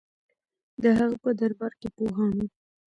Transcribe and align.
د 0.81 0.83
هغه 0.99 1.15
په 1.23 1.29
دربار 1.39 1.73
کې 1.79 1.87
پوهان 1.95 2.31
وو 2.39 2.47